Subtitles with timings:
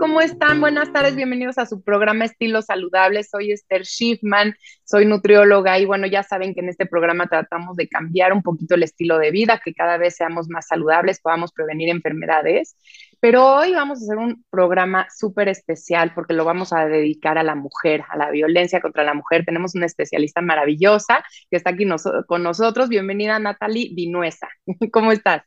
[0.00, 0.62] ¿cómo están?
[0.62, 3.22] Buenas tardes, bienvenidos a su programa Estilo Saludable.
[3.22, 7.86] Soy Esther Schiffman, soy nutrióloga y bueno, ya saben que en este programa tratamos de
[7.86, 11.90] cambiar un poquito el estilo de vida, que cada vez seamos más saludables, podamos prevenir
[11.90, 12.78] enfermedades.
[13.20, 17.42] Pero hoy vamos a hacer un programa súper especial porque lo vamos a dedicar a
[17.42, 19.44] la mujer, a la violencia contra la mujer.
[19.44, 21.86] Tenemos una especialista maravillosa que está aquí
[22.26, 22.88] con nosotros.
[22.88, 24.48] Bienvenida, Natalie Vinuesa.
[24.92, 25.42] ¿Cómo estás?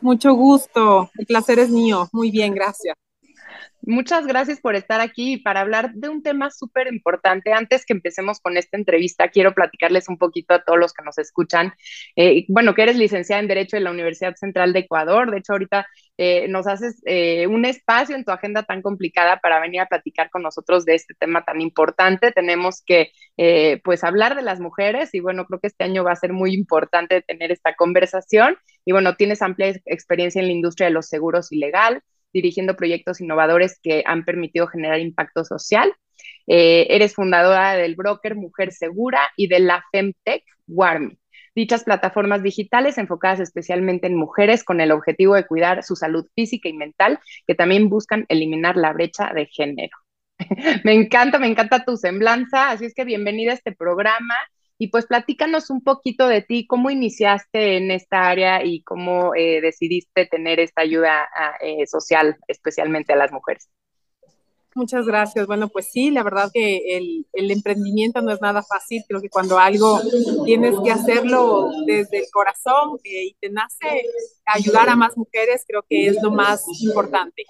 [0.00, 2.08] Mucho gusto, el placer es mío.
[2.12, 3.03] Muy bien, gracias.
[3.86, 7.52] Muchas gracias por estar aquí para hablar de un tema súper importante.
[7.52, 11.18] Antes que empecemos con esta entrevista, quiero platicarles un poquito a todos los que nos
[11.18, 11.74] escuchan.
[12.16, 15.30] Eh, bueno, que eres licenciada en Derecho de la Universidad Central de Ecuador.
[15.30, 15.86] De hecho, ahorita
[16.16, 20.30] eh, nos haces eh, un espacio en tu agenda tan complicada para venir a platicar
[20.30, 22.32] con nosotros de este tema tan importante.
[22.32, 23.10] Tenemos que,
[23.84, 26.54] pues, hablar de las mujeres y bueno, creo que este año va a ser muy
[26.54, 28.56] importante tener esta conversación.
[28.86, 32.02] Y bueno, tienes amplia experiencia en la industria de los seguros ilegal
[32.34, 35.94] dirigiendo proyectos innovadores que han permitido generar impacto social.
[36.46, 41.16] Eh, eres fundadora del broker Mujer Segura y de la Femtech Warmi.
[41.54, 46.68] Dichas plataformas digitales enfocadas especialmente en mujeres con el objetivo de cuidar su salud física
[46.68, 49.96] y mental, que también buscan eliminar la brecha de género.
[50.84, 54.34] me encanta, me encanta tu semblanza, así es que bienvenida a este programa
[54.78, 59.60] y pues platícanos un poquito de ti, cómo iniciaste en esta área y cómo eh,
[59.60, 63.68] decidiste tener esta ayuda ah, eh, social, especialmente a las mujeres.
[64.76, 65.46] Muchas gracias.
[65.46, 69.04] Bueno, pues sí, la verdad que el, el, emprendimiento no es nada fácil.
[69.06, 70.00] Creo que cuando algo
[70.44, 74.02] tienes que hacerlo desde el corazón eh, y te nace
[74.44, 77.44] ayudar a más mujeres, creo que es lo más importante.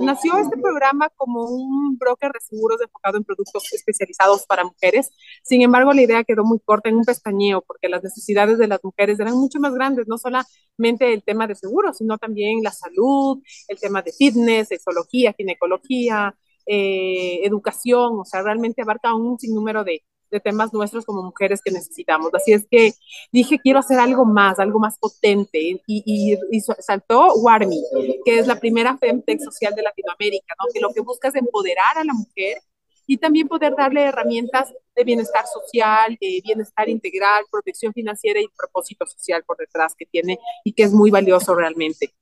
[0.00, 5.10] nació este programa como un broker de seguros enfocado en productos especializados para mujeres.
[5.42, 8.82] Sin embargo, la idea quedó muy corta en un pestañeo porque las necesidades de las
[8.82, 13.42] mujeres eran mucho más grandes, no solamente el tema de seguros, sino también la salud,
[13.68, 16.21] el tema de fitness, sexología, ginecología
[16.66, 20.02] eh, educación, o sea, realmente abarca un sinnúmero de,
[20.32, 22.30] de temas nuestros como mujeres que necesitamos.
[22.34, 22.94] Así es que
[23.30, 25.60] dije, quiero hacer algo más, algo más potente.
[25.60, 27.80] Y, y, y, saltó Warmi,
[28.24, 30.72] que es la primera femtech social de Latinoamérica, ¿no?
[30.72, 32.58] que lo que busca es empoderar a la mujer
[33.06, 39.04] y también poder darle herramientas de bienestar social, de bienestar integral, protección financiera y propósito
[39.06, 42.14] social por detrás que tiene y que es muy valioso realmente.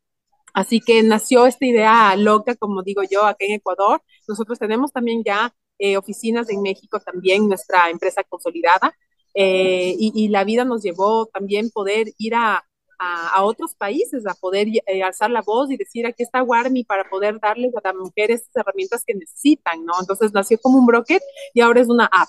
[0.55, 4.03] Así que nació esta idea loca, como digo yo, acá en Ecuador.
[4.29, 8.95] Nosotros tenemos también ya eh, oficinas en México también, nuestra empresa consolidada.
[9.35, 12.65] Eh, y, la vida nos llevó también poder ir a,
[12.99, 17.09] a, otros países, a poder eh, alzar la voz y decir, aquí está Warmi para
[17.09, 19.95] poder darles a las mujeres estas herramientas que necesitan, ¿no?
[20.01, 21.21] Entonces nació como un broker
[21.55, 22.29] y ahora es una app.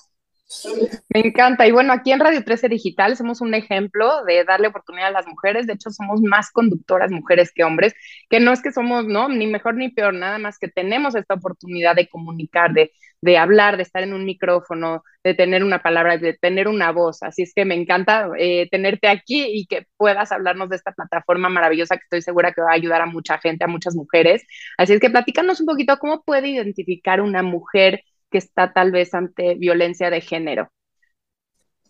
[1.10, 1.68] Me encanta.
[1.68, 5.28] Y bueno, aquí en Radio 13 Digital somos un ejemplo de darle oportunidad a las
[5.28, 5.68] mujeres.
[5.68, 7.94] De hecho, somos más conductoras mujeres que hombres,
[8.30, 9.30] que no es que somos, ¿no?
[9.30, 12.92] Ni mejor ni peor, nada más que tenemos esta oportunidad de comunicar, de,
[13.22, 17.24] de hablar, de estar en un micrófono, de tener una palabra, de tener una voz.
[17.24, 21.50] Así es que me encanta eh, tenerte aquí y que puedas hablarnos de esta plataforma
[21.50, 24.44] maravillosa que estoy segura que va a ayudar a mucha gente, a muchas mujeres.
[24.78, 29.14] Así es que platícanos un poquito cómo puede identificar una mujer que está tal vez
[29.14, 30.70] ante violencia de género.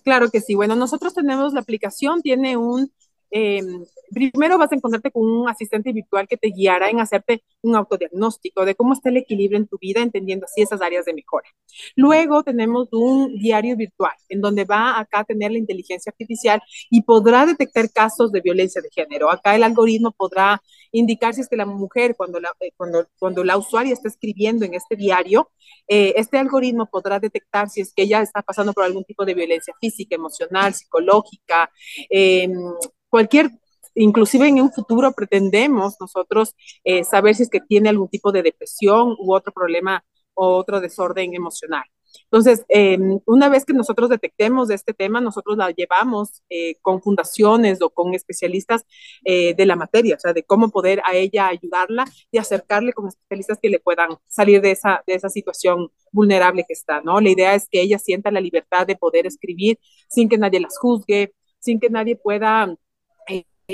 [0.04, 0.56] Claro que sí.
[0.56, 2.92] Bueno, nosotros tenemos la aplicación, tiene un
[3.32, 7.76] Em, primero vas a encontrarte con un asistente virtual que te guiará en hacerte un
[7.76, 11.48] autodiagnóstico de cómo está el equilibrio en tu vida, entendiendo así esas áreas de mejora.
[11.96, 17.04] Luego tenemos un diario virtual en donde va acá a tener la inteligencia artificial y
[17.04, 19.32] podrá detectar casos de violencia de género.
[19.32, 23.44] Acá el algoritmo podrá indicar si es que la mujer, cuando la, eh, cuando, cuando
[23.44, 25.50] la usuaria está escribiendo en este diario,
[25.88, 29.34] eh, este algoritmo podrá detectar si es que ella está pasando por algún tipo de
[29.34, 31.72] violencia física, emocional, psicológica,
[32.10, 32.50] eh,
[33.12, 33.52] cualquier,
[33.94, 38.42] inclusive en un futuro pretendemos nosotros eh, saber si es que tiene algún tipo de
[38.42, 41.84] depresión u otro problema o otro desorden emocional.
[42.26, 47.82] Entonces, em, una vez que nosotros detectemos este tema, nosotros la llevamos eh, con fundaciones
[47.82, 48.86] o con especialistas
[49.26, 53.08] eh, de la materia, o sea, de cómo poder a ella ayudarla y acercarle con
[53.08, 57.20] especialistas que le puedan salir de esa, de esa situación vulnerable que está, ¿no?
[57.22, 60.78] La idea es que ella sienta la libertad de poder escribir sin que nadie las
[60.78, 62.76] juzgue, sin que nadie pueda eh,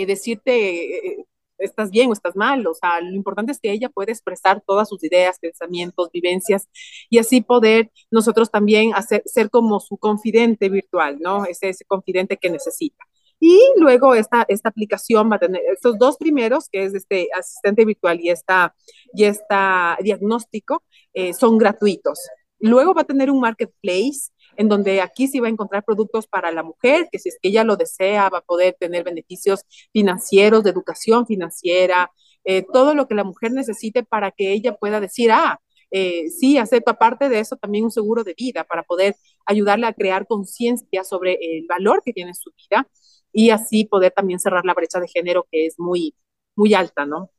[0.05, 1.25] decirte eh,
[1.57, 4.89] estás bien o estás mal, o sea, lo importante es que ella pueda expresar todas
[4.89, 6.67] sus ideas, pensamientos, vivencias
[7.09, 11.45] y así poder nosotros también hacer, ser como su confidente virtual, ¿no?
[11.45, 13.03] Ese, ese confidente que necesita.
[13.39, 17.85] Y luego esta, esta aplicación va a tener estos dos primeros, que es este asistente
[17.85, 18.75] virtual y esta,
[19.13, 20.83] y esta diagnóstico,
[21.13, 22.19] eh, son gratuitos.
[22.59, 26.51] Luego va a tener un marketplace en donde aquí sí va a encontrar productos para
[26.51, 29.61] la mujer, que si es que ella lo desea, va a poder tener beneficios
[29.93, 32.11] financieros, de educación financiera,
[32.43, 35.59] eh, todo lo que la mujer necesite para que ella pueda decir, ah,
[35.91, 39.15] eh, sí, acepto aparte de eso también un seguro de vida para poder
[39.45, 42.87] ayudarle a crear conciencia sobre el valor que tiene su vida
[43.31, 46.15] y así poder también cerrar la brecha de género que es muy,
[46.55, 47.31] muy alta, ¿no?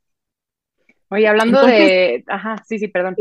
[1.10, 2.24] Oye, hablando de...
[2.28, 3.16] Ajá, sí, sí, perdón.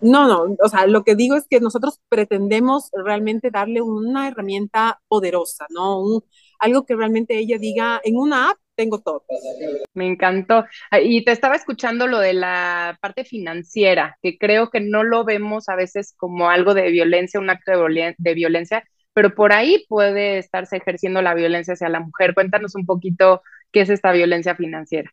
[0.00, 5.00] No, no, o sea, lo que digo es que nosotros pretendemos realmente darle una herramienta
[5.08, 6.22] poderosa, ¿no?
[6.58, 9.24] algo que realmente ella diga, en una app tengo todo.
[9.94, 10.64] Me encantó.
[10.90, 15.24] Ah, y te estaba escuchando lo de la parte financiera, que creo que no lo
[15.24, 20.38] vemos a veces como algo de violencia, un acto de, violencia, pero por ahí puede
[20.38, 22.34] estarse ejerciendo la violencia hacia la mujer.
[22.34, 23.42] Cuéntanos un poquito
[23.72, 25.10] qué es esta violencia financiera.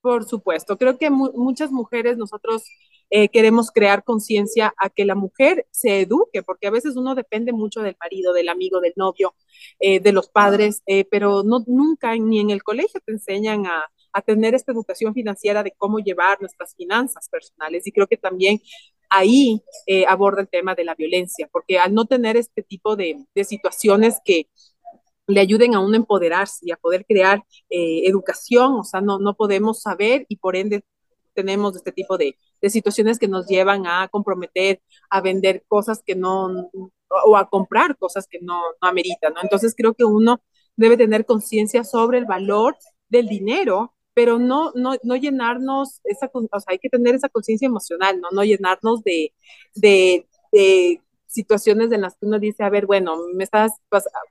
[0.00, 2.64] Por supuesto, creo que muchas mujeres nosotros
[3.10, 7.52] eh, queremos crear conciencia a que la mujer se eduque, porque a veces uno depende
[7.52, 9.34] mucho del marido, del amigo, del novio,
[9.80, 13.86] eh, de los padres, eh, pero no, nunca ni en el colegio te enseñan a,
[14.12, 17.86] a tener esta educación financiera de cómo llevar nuestras finanzas personales.
[17.86, 18.60] Y creo que también
[19.10, 19.62] ahí
[20.06, 24.20] aborda el tema de la violencia, porque al no tener este tipo de, de situaciones
[24.22, 24.48] que
[25.26, 29.34] le ayuden a uno a empoderarse y a poder crear educación, o sea, no, no
[29.34, 30.82] podemos saber y por ende
[31.42, 34.80] tenemos este tipo de, de situaciones que nos llevan a comprometer,
[35.10, 36.70] a vender cosas que no,
[37.26, 39.40] o a comprar cosas que no, no ameritan, ¿no?
[39.42, 40.40] Entonces creo que uno
[40.76, 42.76] debe tener conciencia sobre el valor
[43.08, 47.66] del dinero, pero no, no, no llenarnos, esa, o sea, hay que tener esa conciencia
[47.66, 48.28] emocional, ¿no?
[48.32, 49.32] No llenarnos de,
[49.74, 53.72] de, de situaciones en las que uno dice, a ver, bueno, me estás,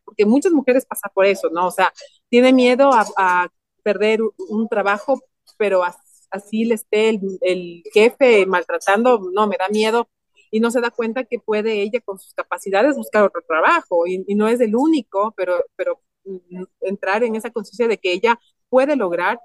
[0.04, 1.68] porque muchas mujeres pasan por eso, ¿no?
[1.68, 1.94] O sea,
[2.30, 3.48] tiene miedo a, a
[3.84, 4.20] perder
[4.50, 5.22] un trabajo,
[5.58, 5.84] pero
[6.32, 7.10] así le esté
[7.42, 10.10] el, jefe maltratando, no, me da miedo
[10.52, 14.24] y no se da cuenta que puede ella con sus capacidades buscar otro trabajo y,
[14.36, 18.40] no es el único, pero, pero mm, entrar en esa conciencia de que ella
[18.70, 19.40] puede lograr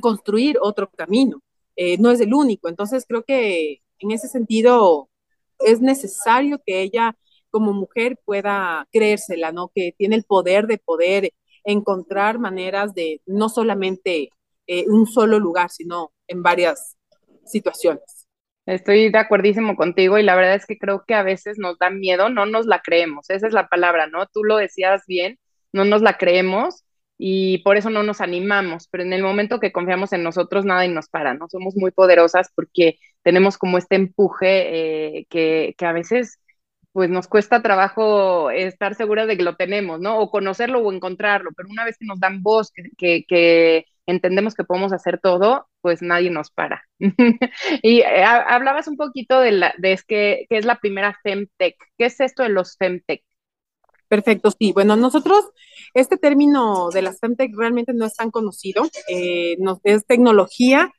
[0.00, 1.40] construir otro camino,
[1.76, 2.68] eh, no es el único.
[2.68, 5.08] Entonces creo que en ese sentido
[5.60, 7.16] es necesario que ella
[7.50, 9.70] como mujer pueda creérsela, ¿no?
[9.74, 11.32] Que tiene el poder de poder
[11.64, 14.30] encontrar maneras de no solamente
[14.66, 16.96] eh, un solo lugar, sino en varias
[17.44, 18.28] situaciones.
[18.66, 21.88] Estoy de acuerdísimo contigo y la verdad es que creo que a veces nos da
[21.90, 24.26] miedo, no nos la creemos, esa es la palabra, ¿no?
[24.26, 25.38] Tú lo decías bien,
[25.72, 26.84] no nos la creemos
[27.18, 30.84] y por eso no nos animamos, pero en el momento que confiamos en nosotros, nada
[30.84, 31.48] y nos para, ¿no?
[31.48, 36.40] Somos muy poderosas porque tenemos como este empuje eh, que, que a veces
[36.92, 40.18] pues nos cuesta trabajo estar segura de que lo tenemos, ¿no?
[40.18, 44.64] O conocerlo o encontrarlo, pero una vez que nos dan voz, que, que entendemos que
[44.64, 46.84] podemos hacer todo, pues nadie nos para.
[47.82, 51.76] y eh, hablabas un poquito de, la, de es que, es la primera Femtech.
[51.98, 53.22] ¿Qué es esto de los Femtech?
[54.08, 54.72] Perfecto, sí.
[54.72, 55.44] Bueno, nosotros,
[55.92, 58.88] este término de las Femtech realmente no es tan conocido.
[59.08, 60.92] Eh, nos, es tecnología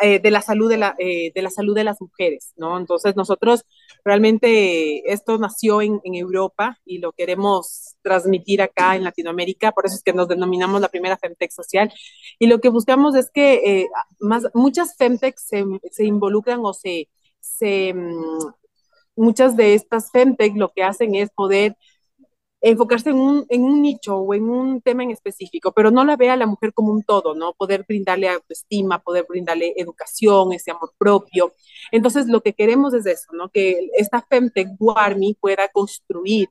[0.00, 2.78] eh, de, la salud de, la, de la salud de las mujeres, ¿no?
[2.78, 3.64] Entonces, nosotros
[4.04, 9.96] realmente esto nació en, en Europa y lo queremos transmitir acá en Latinoamérica, por eso
[9.96, 11.92] es que nos denominamos la primera Femtech social.
[12.38, 13.88] Y lo que buscamos es que eh,
[14.20, 17.08] más, muchas Femtech se, se, involucran o se,
[17.40, 18.52] se, mm,
[19.16, 21.76] muchas de estas Femtech lo que hacen es poder
[22.62, 26.16] enfocarse en un, en un nicho o en un tema en específico, pero no la
[26.16, 27.54] ve a la mujer como un todo, ¿no?
[27.54, 31.52] Poder brindarle autoestima, poder brindarle educación, ese amor propio.
[31.90, 33.48] Entonces, lo que queremos es eso, ¿no?
[33.50, 36.48] Que esta Femtech Guarmi pueda construir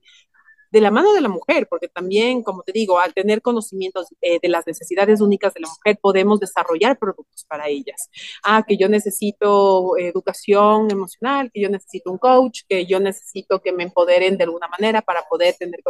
[0.72, 4.40] de la mano de la mujer, porque también, como te digo, al tener conocimientos eh,
[4.42, 8.10] de las necesidades únicas de la mujer, podemos desarrollar productos para ellas.
[8.44, 13.74] Ah, que yo necesito educación emocional, que yo necesito un coach, que yo necesito que
[13.74, 15.82] me empoderen de alguna manera para poder tener,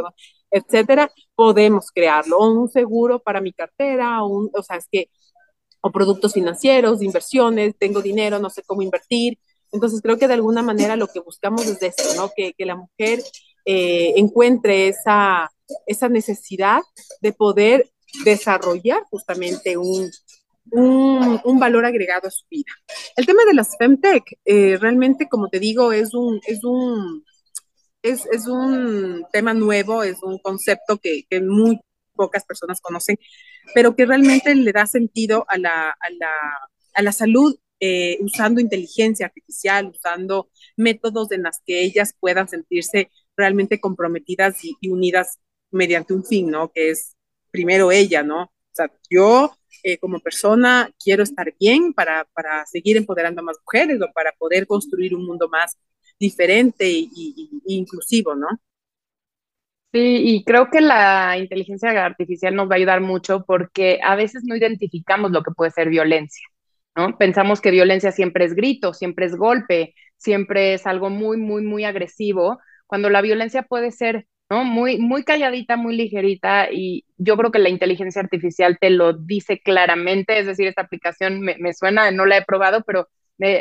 [0.49, 2.39] etcétera, podemos crearlo.
[2.39, 5.09] Un seguro para mi cartera, o, o sea, es que,
[5.81, 9.37] o productos financieros, inversiones, tengo dinero, no sé cómo invertir.
[9.71, 12.31] Entonces creo que de alguna manera lo que buscamos es eso, ¿no?
[12.35, 13.21] Que, que la mujer
[13.65, 15.51] eh, encuentre esa,
[15.85, 16.81] esa necesidad
[17.21, 17.91] de poder
[18.25, 20.09] desarrollar justamente un,
[20.71, 22.71] un, valor agregado a su vida.
[23.15, 27.23] El tema de las Femtech, eh, realmente, como te digo, es un, es un,
[28.01, 31.79] es, un tema nuevo, es un concepto que, muy
[32.15, 33.17] pocas personas conocen,
[33.73, 36.31] pero que realmente le da sentido a la, a la,
[36.93, 43.09] a la salud eh, usando inteligencia artificial, usando métodos en los que ellas puedan sentirse
[43.35, 45.39] realmente comprometidas y, unidas
[45.71, 46.71] mediante un fin, ¿no?
[46.71, 47.15] Que es
[47.51, 48.43] primero ella, ¿no?
[48.43, 53.57] O sea, yo eh, como persona quiero estar bien para, para, seguir empoderando a más
[53.65, 55.77] mujeres o para poder construir un mundo más
[56.19, 58.47] diferente y, inclusivo, ¿no?
[59.93, 64.43] Sí, y creo que la inteligencia artificial nos va a ayudar mucho porque a veces
[64.45, 66.47] no identificamos lo que puede ser violencia.
[66.95, 67.17] ¿no?
[67.17, 71.83] Pensamos que violencia siempre es grito, siempre es golpe, siempre es algo muy, muy, muy
[71.83, 72.59] agresivo,
[72.91, 74.65] cuando la violencia puede ser ¿no?
[74.65, 79.61] Muy, muy calladita, muy ligerita y yo creo que la inteligencia artificial te lo dice
[79.61, 83.07] claramente, es decir, esta aplicación me, me suena, no la he probado, pero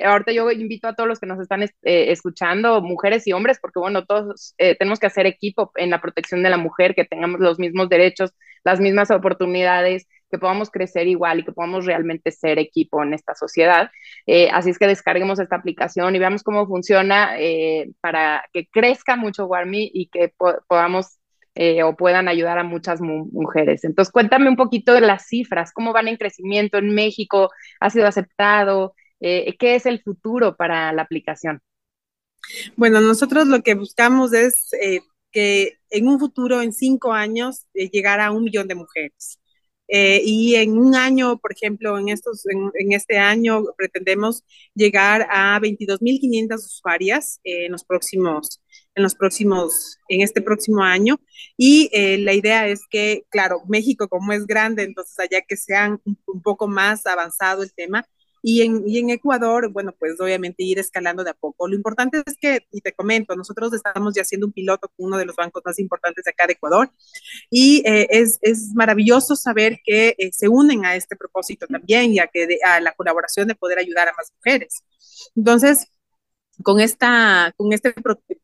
[0.05, 3.79] ahorita yo invito a todos los que nos están eh, escuchando, mujeres y hombres, porque
[3.79, 7.39] bueno, todos eh, tenemos que hacer equipo en la protección de la mujer, que tengamos
[7.39, 8.33] los mismos derechos,
[8.65, 13.35] las mismas oportunidades, que podamos crecer igual y que podamos realmente ser equipo en esta
[13.35, 13.91] sociedad.
[14.27, 17.33] Eh, así es que descarguemos esta aplicación y veamos cómo funciona
[18.01, 20.33] para que crezca mucho Warmi y que
[20.69, 21.19] podamos
[21.85, 23.85] o puedan ayudar a muchas mujeres.
[23.85, 28.07] Entonces, cuéntame un poquito de las cifras, cómo van en crecimiento en México, ha sido
[28.07, 31.61] aceptado, eh, ¿Qué es el futuro para la aplicación?
[32.77, 37.91] Bueno, nosotros lo que buscamos es eh, que en un futuro, en cinco años, eh,
[37.91, 39.39] llegara a un millón de mujeres.
[39.91, 44.45] Y en un año, por ejemplo, en, estos, en, este año pretendemos
[44.75, 48.61] llegar a 22.500 usuarias en los próximos,
[48.95, 51.21] en los próximos, en este próximo año.
[51.57, 56.43] Y la idea es que, claro, México como es grande, entonces allá que sean un
[56.43, 58.07] poco más avanzado el tema,
[58.43, 61.69] y en, y en, Ecuador, bueno, pues obviamente ir escalando de a poco.
[61.69, 65.19] Lo importante es que, y te comento, nosotros estamos ya haciendo un piloto con uno
[65.19, 66.91] de los bancos más importantes de acá de Ecuador
[67.51, 72.19] y eh, es, es, maravilloso saber que eh, se unen a este propósito también y
[72.19, 74.85] a, que a la colaboración de poder ayudar a más mujeres.
[75.37, 75.89] Entonces,
[76.63, 77.95] con, esta, con este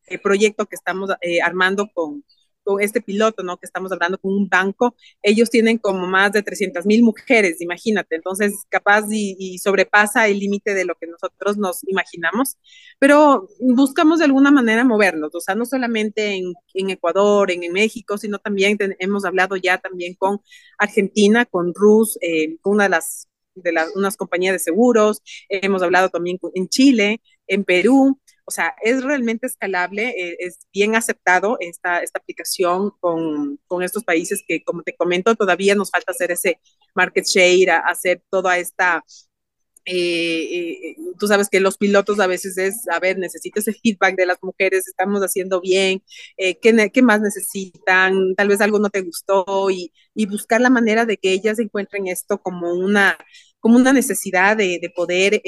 [0.06, 1.10] eh, proyecto que estamos
[1.42, 2.24] armando con,
[2.66, 3.58] con este piloto, ¿no?
[3.58, 8.16] Que estamos hablando con un banco, ellos tienen como más de 300 mil mujeres, imagínate,
[8.16, 12.56] entonces capaz y, sobrepasa el límite de lo que nosotros nos imaginamos,
[12.98, 18.18] pero buscamos de alguna manera movernos, o sea, no solamente en, en Ecuador, en, México,
[18.18, 20.40] sino también hemos hablado ya también con
[20.78, 26.10] Argentina, con Rus, eh, una de las de las, unas compañías de seguros, hemos hablado
[26.10, 31.98] también en Chile, en Perú, o sea, es realmente escalable, eh, es bien aceptado esta,
[31.98, 36.60] esta aplicación con, con, estos países que, como te comento, todavía nos falta hacer ese
[36.94, 39.04] market share, hacer toda esta...
[39.88, 44.16] Eh, eh, tú sabes que los pilotos a veces es, a ver, necesito ese feedback
[44.16, 46.02] de las mujeres, estamos haciendo bien,
[46.36, 48.34] ¿qué, ¿qué, más necesitan?
[48.36, 52.08] Tal vez algo no te gustó y, y, buscar la manera de que ellas encuentren
[52.08, 53.16] esto como una,
[53.60, 55.40] como una necesidad de, de poder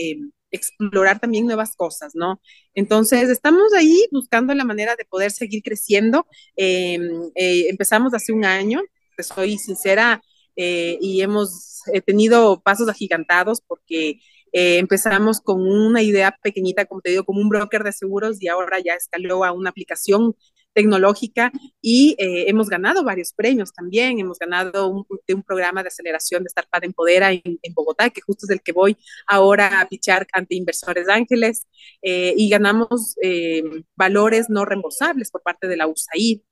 [0.51, 2.41] explorar también nuevas cosas, ¿no?
[2.75, 6.27] Entonces, estamos ahí buscando la manera de poder seguir creciendo.
[6.57, 8.81] Em, eh, empezamos hace un año,
[9.19, 10.23] soy sincera,
[10.57, 14.21] eh, y hemos tenido pasos agigantados porque
[14.53, 18.49] eh, empezamos con una idea pequeñita, como te digo, como un broker de seguros y
[18.49, 20.35] ahora ya escaló a una aplicación
[20.79, 21.51] tecnológica
[21.83, 24.21] y eh, hemos ganado varios premios también.
[24.21, 28.47] Hemos ganado un, un programa de aceleración de Startup Empodera en, en, Bogotá, que justo
[28.47, 31.67] es el que voy ahora a pichar ante Inversores Ángeles,
[32.01, 33.65] eh, y ganamos eh,
[33.97, 36.43] valores no reembolsables por parte de la USAID.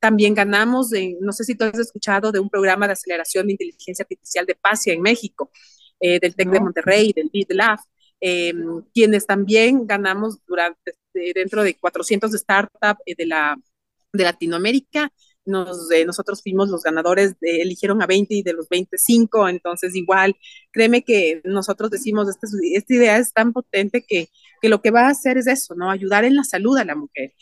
[0.00, 4.02] también ganamos, no sé si tú has escuchado de un programa de aceleración de inteligencia
[4.02, 5.50] artificial de PASIA en México,
[6.00, 7.78] del TEC de Monterrey, del BitLab.
[8.28, 8.52] Eh,
[8.92, 13.56] quienes también ganamos durante, dentro de 400 startups eh, de, la,
[14.12, 15.12] de Latinoamérica.
[15.44, 20.34] Nos, eh, nosotros fuimos los ganadores, eligieron a 20 y de los 25, entonces igual,
[20.72, 22.48] créeme que nosotros decimos, esta,
[22.92, 24.28] idea es tan potente que,
[24.60, 25.88] que lo que va a hacer es eso, ¿no?
[25.88, 27.32] Ayudar en la salud a la mujer.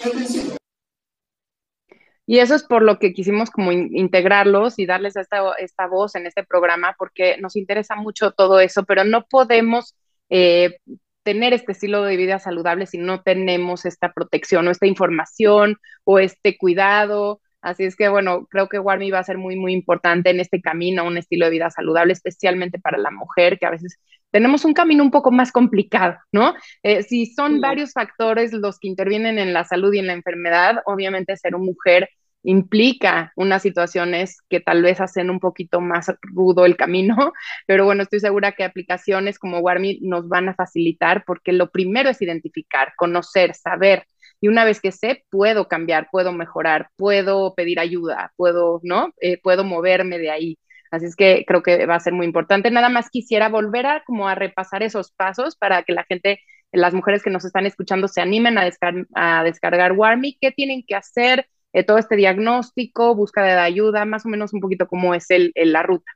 [2.27, 6.27] Y eso es por lo que quisimos como integrarlos y darles esta, esta voz en
[6.27, 9.95] este programa, porque nos interesa mucho todo eso, pero no podemos
[10.37, 10.79] eh,
[11.23, 16.19] tener este estilo de vida saludable si no tenemos esta protección o esta información o
[16.19, 17.41] este cuidado.
[17.63, 20.61] Así es que, bueno, creo que Warmi va a ser muy, muy importante en este
[20.61, 23.97] camino, un estilo de vida saludable, especialmente para la mujer, que a veces
[24.33, 26.55] tenemos un camino un poco más complicado, ¿no?
[26.83, 30.83] Eh, si son varios factores los que intervienen en la salud y en la enfermedad,
[30.85, 32.09] obviamente ser una mujer
[32.45, 37.33] implica unas situaciones que tal vez hacen un poquito más rudo el camino,
[37.67, 42.11] pero bueno, estoy segura que aplicaciones como Warmi nos van a facilitar porque lo primero
[42.11, 44.07] es identificar, conocer, saber.
[44.41, 49.13] Y una vez que sé, puedo cambiar, puedo mejorar, puedo pedir ayuda, puedo, ¿no?
[49.21, 50.59] Eh, puedo moverme de ahí.
[50.91, 52.71] Así es que creo que va a ser muy importante.
[52.71, 56.41] Nada más quisiera volver a como a repasar esos pasos para que la gente,
[56.73, 58.71] las mujeres que nos están escuchando se animen a,
[59.15, 64.25] a descargar Warmi, qué tienen que hacer, eh, todo este diagnóstico, búsqueda de ayuda, más
[64.25, 66.13] o menos un poquito cómo es el, la ruta.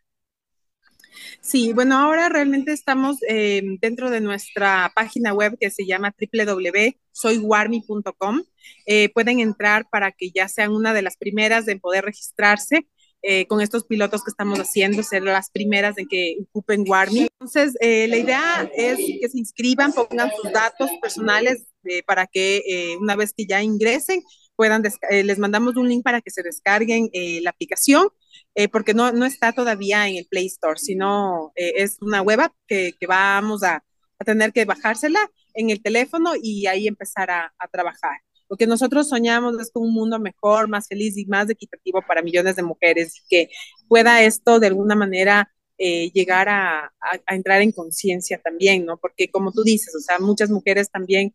[1.41, 8.45] Sí, bueno, ahora realmente estamos eh, dentro de nuestra página web que se llama www.soywarmi.com.
[8.87, 12.87] Eh, pueden entrar para que ya sean una de las primeras en poder registrarse.
[13.49, 17.27] con estos pilotos que estamos haciendo, ser las primeras en que ocupen Warmi.
[17.41, 21.67] Entonces, la idea es que se inscriban, pongan sus datos personales
[22.07, 24.23] para que una vez que ya ingresen,
[24.59, 27.09] puedan, les mandamos un link para que se descarguen
[27.43, 28.09] la aplicación,
[28.73, 32.93] porque no, no está todavía en el Play Store, sino es una web app que,
[32.99, 33.85] que vamos a,
[34.19, 35.21] a, tener que bajársela
[35.55, 38.19] en el teléfono y ahí empezar a, a trabajar.
[38.49, 42.23] Lo que nosotros soñamos es con un mundo mejor, más feliz y más equitativo para
[42.23, 43.51] millones de mujeres, que
[43.87, 48.97] pueda esto de alguna manera eh, llegar a, a, entrar en conciencia también, ¿no?
[48.97, 51.33] Porque como tú dices, o sea, muchas mujeres también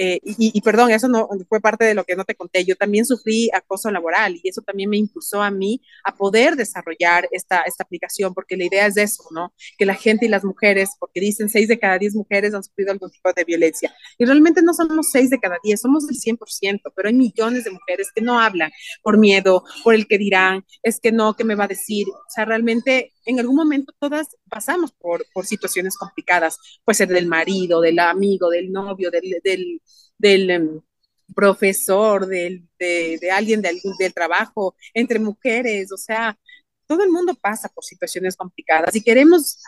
[0.00, 2.64] eh, y, perdón, eso no fue parte de lo que no te conté.
[2.64, 7.28] Yo también sufrí acoso laboral y eso también me impulsó a mí a poder desarrollar
[7.32, 9.52] esta, esta aplicación, porque la idea es eso, ¿no?
[9.76, 12.92] Que la gente y las mujeres, porque dicen seis de cada diez mujeres han sufrido
[12.92, 13.92] algún tipo de violencia.
[14.18, 17.72] Y realmente no somos seis de cada diez, somos el 100%, pero hay millones de
[17.72, 18.70] mujeres que no hablan
[19.02, 22.06] por miedo, por el que dirán, es que no, que me va a decir.
[22.08, 27.26] O sea, realmente en algún momento todas pasamos por, por situaciones complicadas, puede ser del
[27.26, 29.82] marido, del amigo, del novio, del, del,
[30.16, 30.80] del em,
[31.34, 36.38] profesor, del, de, de, alguien del, del trabajo, entre mujeres, o sea,
[36.86, 39.58] todo el mundo pasa por situaciones complicadas y queremos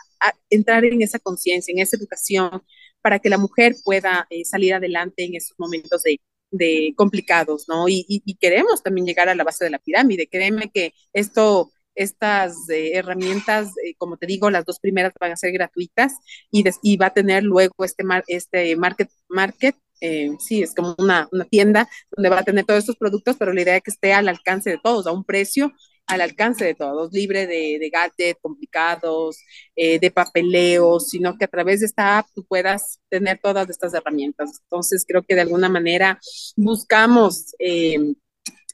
[0.49, 2.63] entrar en esa conciencia, en esa educación,
[2.99, 7.87] para que la mujer pueda eh, salir adelante en esos momentos de, de complicados, ¿no?
[7.87, 10.27] Y, y, y, queremos también llegar a la base de la pirámide.
[10.27, 15.37] Créeme que esto estas eh, herramientas, eh, como te digo, las dos primeras van a
[15.37, 16.13] ser gratuitas
[16.51, 20.95] y, y va a tener luego este, mar este market, market eh, sí, es como
[20.97, 23.91] una, una, tienda donde va a tener todos estos productos, pero la idea es que
[23.91, 25.73] esté al alcance de todos, a un precio
[26.07, 29.37] al alcance de todos, libre de, de gadgets complicados,
[29.75, 34.59] de papeleos, sino que a través de esta app tú puedas tener todas estas herramientas.
[34.63, 36.19] Entonces, creo que de alguna manera
[36.57, 37.55] buscamos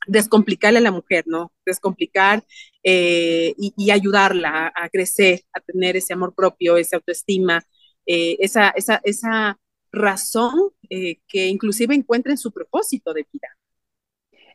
[0.07, 1.51] descomplicarle a la mujer, ¿no?
[1.65, 2.43] Descomplicar
[2.83, 7.63] eh, y, ayudarla a, crecer, a tener ese amor propio, esa autoestima,
[8.05, 13.47] eh, esa, esa, esa, razón eh, que inclusive encuentren su propósito de vida.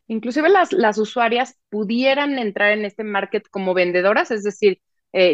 [0.06, 4.80] Inclusive las, las usuarias pudieran entrar en este market como vendedoras, es decir,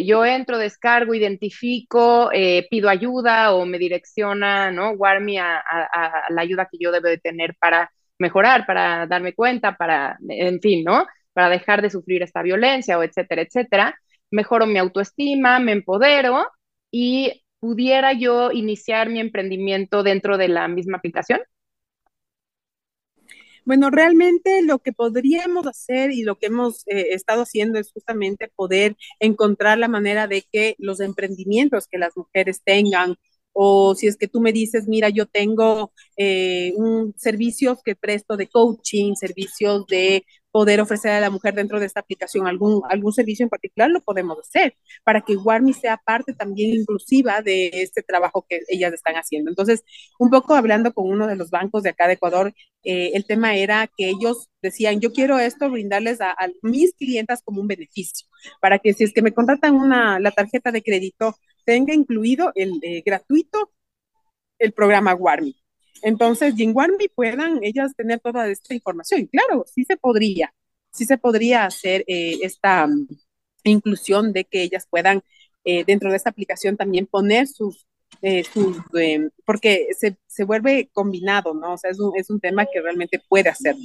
[0.05, 2.31] yo entro, descargo, identifico,
[2.71, 4.91] pido ayuda o me direcciona, ¿no?
[4.93, 9.35] Warmi a, a, a, la ayuda que yo debo de tener para mejorar, para darme
[9.35, 11.07] cuenta, para, en fin, ¿no?
[11.33, 13.99] Para dejar de sufrir esta violencia o etcétera, etcétera.
[14.31, 16.47] Mejoro mi autoestima, me empodero
[16.91, 21.41] y pudiera yo iniciar mi emprendimiento dentro de la misma aplicación.
[23.65, 28.51] Bueno, realmente lo que podríamos hacer y lo que hemos eh, estado haciendo es justamente
[28.57, 33.17] poder encontrar la manera de que los emprendimientos que las mujeres tengan
[33.53, 38.37] o si es que tú me dices, mira, yo tengo eh, un servicios que presto
[38.37, 43.13] de coaching, servicios de poder ofrecer a la mujer dentro de esta aplicación algún, algún
[43.13, 48.03] servicio en particular, lo podemos hacer para que Warmi sea parte también inclusiva de este
[48.03, 49.51] trabajo que ellas están haciendo.
[49.51, 49.83] Entonces,
[50.19, 53.57] un poco hablando con uno de los bancos de acá de Ecuador, eh, el tema
[53.57, 58.27] era que ellos decían, yo quiero esto, brindarles a, a, mis clientas como un beneficio,
[58.61, 61.37] para que si es que me contratan una, la tarjeta de crédito,
[61.69, 63.71] tenga incluido el eh, gratuito
[64.59, 65.55] el programa Warmi.
[66.01, 69.27] Entonces, y en Warmi puedan ellas tener toda esta información.
[69.27, 70.55] Claro, sí se podría,
[70.91, 73.07] sí se podría hacer eh, esta um,
[73.65, 75.21] inclusión de que ellas puedan
[75.63, 77.87] eh, dentro de esta aplicación también poner sus,
[78.23, 81.75] eh, sus em, porque se, se, vuelve combinado, ¿no?
[81.75, 83.85] O sea, es un, es un tema que realmente puede hacerlo.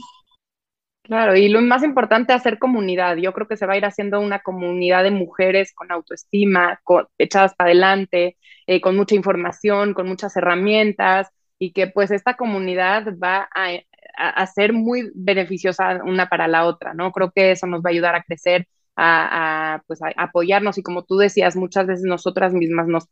[1.04, 3.18] Claro, y lo más importante, hacer comunidad.
[3.18, 6.80] Yo creo que se va a ir haciendo una comunidad de mujeres con autoestima,
[7.18, 8.38] echadas para adelante,
[8.68, 11.28] eh, con mucha información, con muchas herramientas,
[11.60, 13.72] y que pues esta comunidad va a,
[14.18, 17.12] a, ser muy beneficiosa una para la otra, ¿no?
[17.12, 21.04] Creo que eso nos va a ayudar a crecer, a, a pues apoyarnos, y como
[21.04, 23.10] tú decías, muchas veces nosotras mismas nos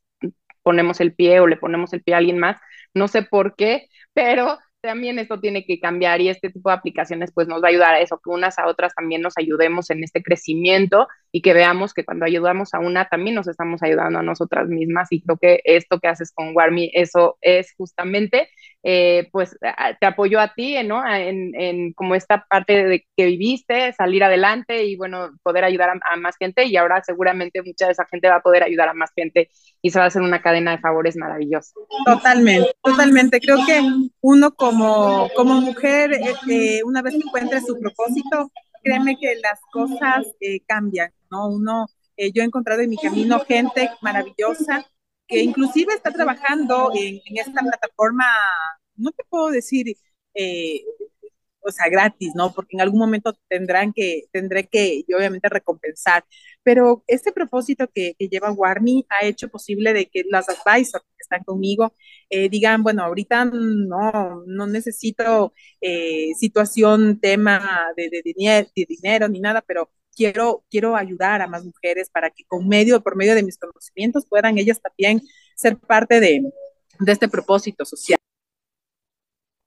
[0.63, 2.57] ponemos el pie o le ponemos el pie a alguien más,
[2.93, 7.31] no sé por qué, pero también esto tiene que cambiar y este tipo de aplicaciones
[7.33, 10.03] pues nos va a ayudar a eso, que unas a otras también nos ayudemos en
[10.03, 14.23] este crecimiento y que veamos que cuando ayudamos a una también nos estamos ayudando a
[14.23, 18.49] nosotras mismas y creo que esto que haces con Warmi, eso es justamente
[18.83, 19.55] eh, pues
[19.99, 21.07] te apoyó a ti, ¿no?
[21.07, 26.13] En, en, como esta parte de que viviste, salir adelante y bueno, poder ayudar a,
[26.13, 28.93] a, más gente y ahora seguramente mucha de esa gente va a poder ayudar a
[28.93, 29.49] más gente
[29.83, 31.73] y se va a hacer una cadena de favores maravillosa.
[32.05, 33.39] Totalmente, totalmente.
[33.39, 33.81] Creo que
[34.21, 38.51] uno como, como mujer, eh, eh una vez que encuentre su propósito,
[38.83, 41.47] créeme que las cosas eh, cambian, ¿no?
[41.47, 44.85] Uno, eh, yo he encontrado en mi camino gente maravillosa
[45.27, 48.25] que inclusive está trabajando en, en esta plataforma,
[48.95, 49.95] no te puedo decir,
[50.33, 50.83] eh,
[51.61, 52.53] o sea, gratis, ¿no?
[52.53, 56.23] Porque en algún momento tendrán que, tendré que, obviamente, recompensar.
[56.63, 61.43] Pero este propósito que, lleva Warmi ha hecho posible de que las advisors que están
[61.43, 61.93] conmigo
[62.29, 68.21] eh, digan, bueno, ahorita no, no necesito eh, situación, tema de,
[68.87, 73.15] dinero ni nada, pero quiero, quiero ayudar a más mujeres para que con medio, por
[73.15, 75.21] medio de mis conocimientos puedan ellas también
[75.55, 76.41] ser parte de
[77.07, 78.20] este propósito social.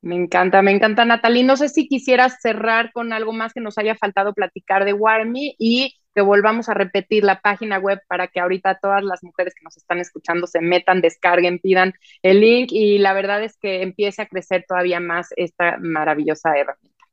[0.04, 1.44] Me encanta, me encanta Natalie.
[1.44, 5.56] No sé si quisieras cerrar con algo más que nos haya faltado platicar de Warmy
[5.58, 9.64] y que volvamos a repetir la página web para que ahorita todas las mujeres que
[9.64, 14.20] nos están escuchando se metan, descarguen, pidan el link y la verdad es que empiece
[14.20, 17.04] a crecer todavía más esta maravillosa herramienta.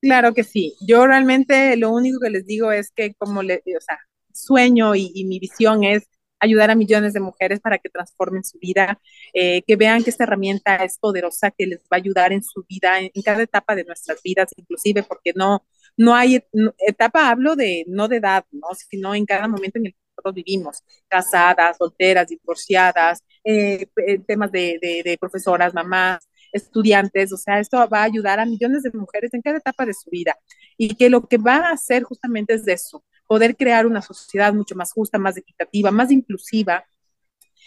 [0.00, 0.74] Claro que sí.
[0.80, 4.00] Yo realmente lo único que les digo es que como le, o sea,
[4.32, 6.08] sueño y mi visión es
[6.40, 9.00] ayudar a millones de mujeres para que transformen su vida,
[9.34, 12.64] eh, que vean que esta herramienta es poderosa, que les va a ayudar en su
[12.68, 15.64] vida, en, cada etapa de nuestras vidas, inclusive porque no,
[15.96, 16.42] no hay
[16.78, 18.68] etapa, hablo de no de edad, ¿no?
[18.74, 24.50] sino en cada momento en el que nosotros vivimos, casadas, solteras, divorciadas, eh, eh, temas
[24.52, 29.32] de, de profesoras, mamás, estudiantes, o sea, esto va a ayudar a millones de mujeres
[29.34, 30.36] en cada etapa de su vida
[30.76, 34.52] y que lo que va a hacer justamente es de eso, poder crear una sociedad
[34.52, 36.84] mucho más justa, más equitativa, más inclusiva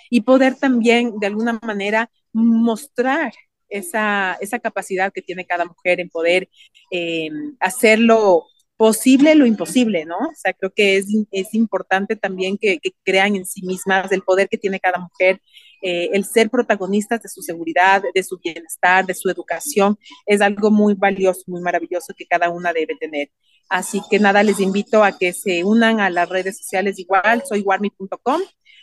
[0.10, 3.32] y poder también de alguna manera mostrar
[3.69, 6.50] esa, esa capacidad que tiene cada mujer en poder
[6.91, 7.30] eh,
[7.62, 8.47] hacerlo
[8.82, 10.17] posible lo imposible, ¿no?
[10.17, 14.50] O sea, creo que es, es importante también que, crean en sí mismas el poder
[14.50, 15.39] que tiene cada mujer,
[15.84, 20.71] eh, el ser protagonistas de su seguridad, de su bienestar, de su educación, es algo
[20.71, 23.30] muy valioso, muy maravilloso que cada una debe tener.
[23.72, 27.62] Así que nada, les invito a que se unan a las redes sociales igual, soy
[27.62, 28.42] warmi.com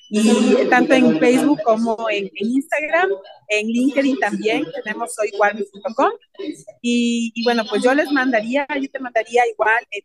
[0.09, 3.11] y tanto en Facebook como en, Instagram,
[3.49, 6.11] en LinkedIn también tenemos soywarmi.com
[6.81, 10.03] y, y, bueno, pues yo les mandaría, yo te mandaría igual el,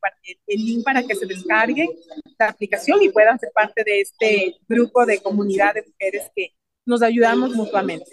[0.47, 1.87] el, link para que se descarguen
[2.37, 6.53] la aplicación y puedan ser parte de este grupo de comunidad de mujeres que
[6.85, 8.11] nos ayudamos mutuamente.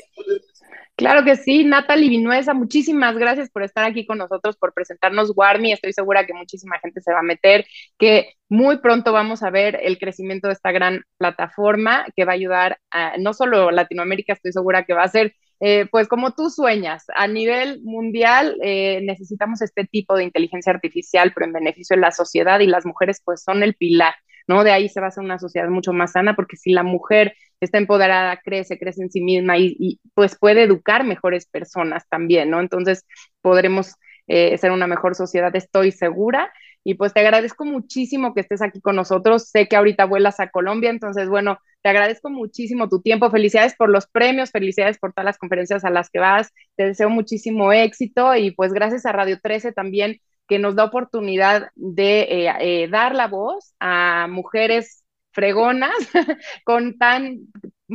[1.01, 5.73] Claro que sí, Natalie Vinuesa, muchísimas gracias por estar aquí con nosotros, por presentarnos Warmi.
[5.73, 7.65] Estoy segura que muchísima gente se va a meter,
[7.99, 12.35] que muy pronto vamos a ver el crecimiento de esta gran plataforma que va a
[12.35, 16.51] ayudar a no solo Latinoamérica, estoy segura que va a ser, eh, pues como tú
[16.51, 22.03] sueñas, a nivel mundial eh, necesitamos este tipo de inteligencia artificial, pero en beneficio de
[22.03, 24.13] la sociedad y las mujeres pues son el pilar.
[24.51, 24.65] ¿No?
[24.65, 27.35] De ahí se va a hacer una sociedad mucho más sana, porque si la mujer
[27.61, 32.59] está empoderada, crece, crece en sí misma y, pues puede educar mejores personas también, ¿no?
[32.59, 33.07] Entonces
[33.43, 33.95] podremos
[34.27, 36.53] eh, ser una mejor sociedad, estoy segura.
[36.83, 39.49] Y pues te agradezco muchísimo que estés aquí con nosotros.
[39.51, 43.31] Sé que ahorita vuelas a Colombia, entonces bueno, te agradezco muchísimo tu tiempo.
[43.31, 46.51] Felicidades por los premios, felicidades por todas las conferencias a las que vas.
[46.77, 50.19] Te deseo muchísimo éxito y pues gracias a Radio 13 también
[50.51, 55.95] que nos da oportunidad de eh, eh, dar la voz a mujeres fregonas
[56.65, 57.47] con tan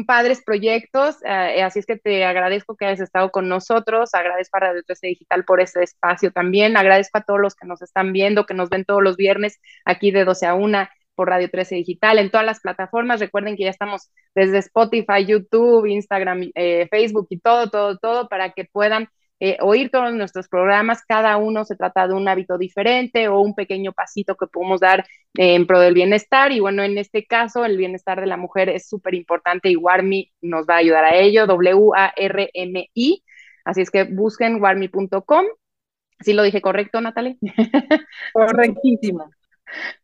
[0.07, 1.17] padres proyectos.
[1.25, 4.13] Eh, así es que te agradezco que hayas estado con nosotros.
[4.13, 6.77] Agradezco a Radio 13 Digital por ese espacio también.
[6.77, 10.11] Agradezco a todos los que nos están viendo, que nos ven todos los viernes aquí
[10.11, 13.19] de 12 a 1 por Radio 13 Digital en todas las plataformas.
[13.19, 16.51] Recuerden que ya estamos desde Spotify, YouTube, Instagram,
[16.89, 21.65] Facebook y todo, todo, todo para que puedan eh, oír todos nuestros programas, cada uno
[21.65, 25.01] se trata de un hábito diferente o un pequeño pasito que podemos dar
[25.37, 26.51] eh, en pro del bienestar.
[26.51, 30.31] Y bueno, en este caso, el bienestar de la mujer es súper importante y Warmi
[30.41, 33.23] nos va a ayudar a ello, W-A-R-M-I.
[33.65, 35.45] Así es que busquen warmi.com.
[36.21, 37.37] ¿Sí lo dije correcto, Natalie?
[38.33, 39.29] Correctísimo.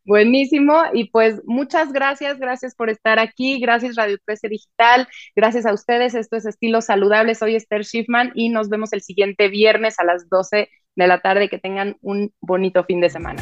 [0.06, 5.74] Buenísimo, y pues muchas gracias, gracias por estar aquí, gracias Radio 13 Digital, gracias a
[5.74, 10.04] ustedes, esto es Estilo Saludable, soy Esther Schiffman y nos vemos el siguiente viernes a
[10.04, 13.42] las 12 de la tarde, que tengan un bonito fin de semana.